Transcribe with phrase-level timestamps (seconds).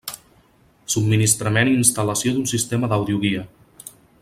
[0.93, 3.45] Subministrament i instal·lació d'un sistema d'àudio guia.